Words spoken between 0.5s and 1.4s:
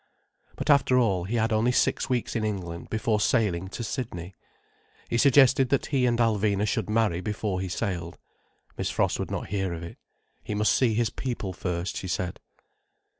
But after all, he